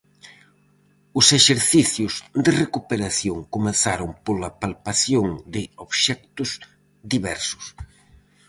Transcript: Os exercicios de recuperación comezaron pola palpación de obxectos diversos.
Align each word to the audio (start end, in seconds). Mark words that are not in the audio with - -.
Os 1.19 1.27
exercicios 1.39 2.13
de 2.43 2.51
recuperación 2.63 3.37
comezaron 3.55 4.09
pola 4.25 4.49
palpación 4.61 5.27
de 5.53 5.61
obxectos 5.85 6.49
diversos. 7.13 7.65